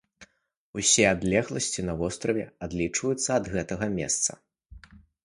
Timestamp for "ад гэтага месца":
3.37-4.31